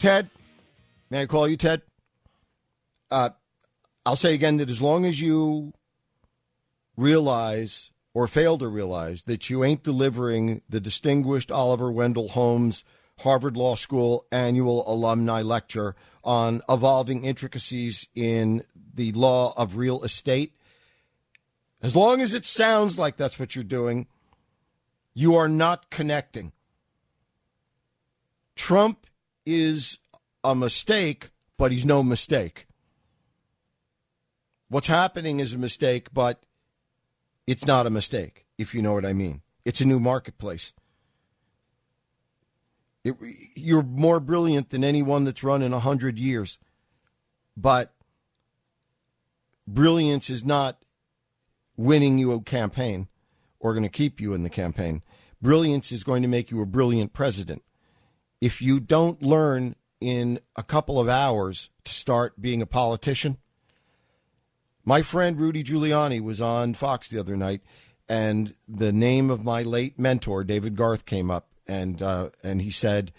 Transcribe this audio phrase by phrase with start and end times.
[0.00, 0.30] Ted,
[1.10, 1.82] may I call you Ted?
[3.10, 3.30] Uh,
[4.06, 5.74] I'll say again that as long as you
[6.96, 12.82] realize or fail to realize that you ain't delivering the distinguished Oliver Wendell Holmes
[13.18, 18.62] Harvard Law School annual alumni lecture on evolving intricacies in
[18.94, 20.54] the law of real estate,
[21.82, 24.06] as long as it sounds like that's what you're doing,
[25.12, 26.52] you are not connecting.
[28.56, 29.06] Trump
[29.46, 29.98] is
[30.44, 32.66] a mistake, but he's no mistake.
[34.68, 36.42] What's happening is a mistake, but
[37.46, 39.42] it's not a mistake, if you know what I mean.
[39.64, 40.72] It's a new marketplace.
[43.02, 43.16] It,
[43.56, 46.58] you're more brilliant than anyone that's run in a hundred years,
[47.56, 47.94] but
[49.66, 50.82] brilliance is not
[51.76, 53.08] winning you a campaign
[53.58, 55.02] or going to keep you in the campaign.
[55.42, 57.62] Brilliance is going to make you a brilliant president
[58.40, 63.36] if you don't learn in a couple of hours to start being a politician,
[64.84, 67.62] my friend Rudy Giuliani was on Fox the other night,
[68.08, 72.70] and the name of my late mentor, David Garth, came up, and uh, and he
[72.70, 73.12] said,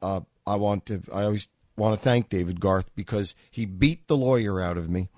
[0.00, 1.02] uh, "I want to.
[1.12, 5.10] I always want to thank David Garth because he beat the lawyer out of me,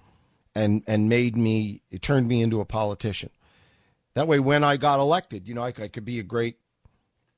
[0.55, 1.83] and and made me.
[1.91, 3.31] It turned me into a politician.
[4.15, 6.57] That way, when I got elected, you know, I, I could be a great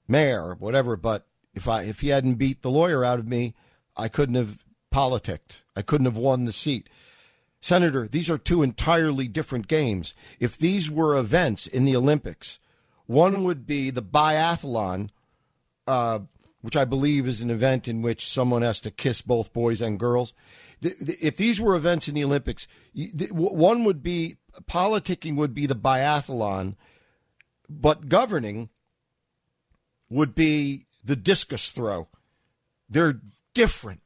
[0.07, 3.55] mayor or whatever, but if I if he hadn't beat the lawyer out of me,
[3.97, 4.59] I couldn't have
[4.91, 5.65] politicked.
[5.75, 6.89] I couldn't have won the seat.
[7.61, 10.15] Senator, these are two entirely different games.
[10.39, 12.61] If these were events in the Olympics,
[13.07, 15.09] one would be the biathlon,
[15.89, 16.21] uh,
[16.61, 19.99] which I believe is an event in which someone has to kiss both boys and
[19.99, 20.35] girls.
[20.83, 22.69] If these were events in the Olympics,
[23.31, 24.37] one would be
[24.69, 26.77] politicking would be the biathlon,
[27.69, 28.69] but governing
[30.09, 32.09] would be the discus throw.
[32.89, 33.21] They're
[33.55, 34.01] different.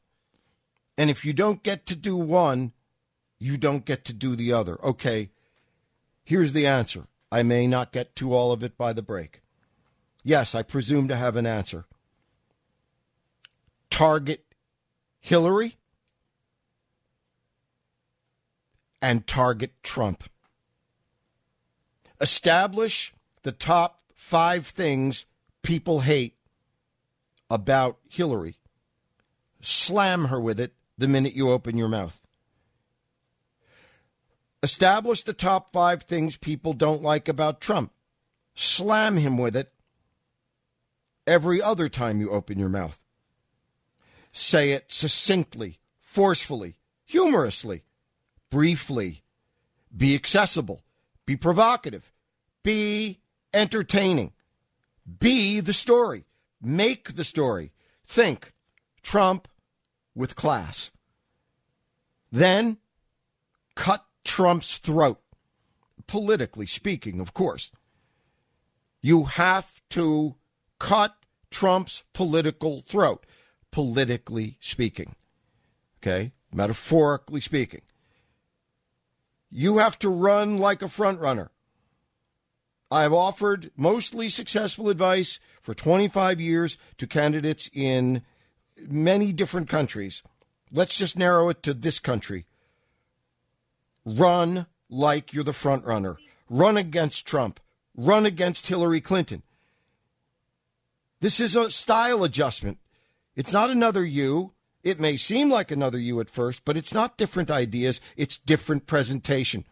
[0.97, 2.73] And if you don't get to do one,
[3.39, 4.79] you don't get to do the other.
[4.85, 5.31] Okay,
[6.23, 7.07] here's the answer.
[7.33, 9.41] I may not get to all of it by the break.
[10.23, 11.87] Yes, I presume to have an answer.
[13.89, 14.45] Target
[15.21, 15.79] Hillary
[19.01, 20.25] and target Trump.
[22.21, 25.25] Establish the top five things
[25.63, 26.35] people hate
[27.51, 28.57] about Hillary.
[29.61, 32.23] Slam her with it the minute you open your mouth.
[34.63, 37.93] Establish the top five things people don't like about Trump.
[38.55, 39.73] Slam him with it
[41.27, 43.03] every other time you open your mouth.
[44.33, 47.85] Say it succinctly, forcefully, humorously,
[48.51, 49.23] briefly.
[49.97, 50.83] Be accessible.
[51.27, 52.13] Be provocative.
[52.63, 53.21] Be
[53.53, 54.33] entertaining.
[55.19, 56.27] Be the story.
[56.61, 57.73] Make the story.
[58.05, 58.53] Think
[59.03, 59.49] Trump
[60.15, 60.91] with class.
[62.31, 62.79] Then
[63.75, 65.21] cut Trump's throat,
[66.07, 67.71] politically speaking, of course.
[69.01, 70.37] You have to
[70.79, 71.17] cut
[71.51, 73.25] Trump's political throat,
[73.71, 75.15] politically speaking.
[75.99, 76.33] Okay?
[76.53, 77.83] Metaphorically speaking.
[79.51, 81.51] You have to run like a front runner.
[82.91, 88.23] I've offered mostly successful advice for 25 years to candidates in
[88.89, 90.23] many different countries.
[90.73, 92.47] Let's just narrow it to this country.
[94.05, 96.17] Run like you're the front runner.
[96.49, 97.61] Run against Trump.
[97.97, 99.43] Run against Hillary Clinton.
[101.21, 102.79] This is a style adjustment.
[103.37, 104.53] It's not another you.
[104.83, 108.87] It may seem like another you at first, but it's not different ideas, it's different
[108.87, 109.67] presentation.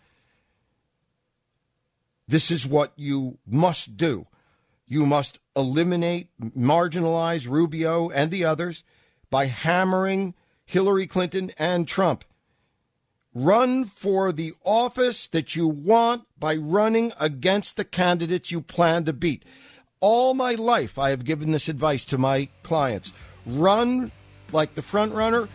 [2.29, 4.27] This is what you must do.
[4.87, 8.85] You must eliminate, marginalize Rubio and the others
[9.31, 10.35] by hammering
[10.67, 12.25] Hillary Clinton and Trump.
[13.35, 19.13] Run for the office that you want by running against the candidates you plan to
[19.13, 19.45] beat.
[20.01, 23.13] All my life, I have given this advice to my clients.
[23.47, 24.11] Run
[24.53, 25.49] like the front runner.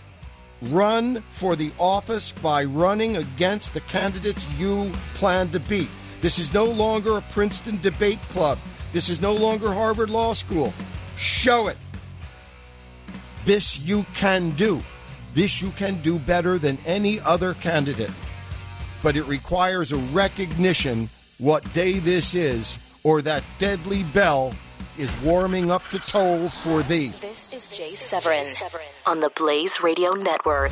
[0.63, 5.89] Run for the office by running against the candidates you plan to beat.
[6.23, 8.57] This is no longer a Princeton debate club.
[8.93, 10.73] This is no longer Harvard Law School.
[11.17, 11.75] Show it.
[13.43, 14.81] This you can do.
[15.33, 18.09] This you can do better than any other candidate.
[19.03, 21.09] But it requires a recognition
[21.39, 24.53] what day this is, or that deadly bell
[24.97, 27.09] is warming up to toll for thee.
[27.19, 28.47] This is Jay Severin
[29.05, 30.71] on the Blaze Radio Network.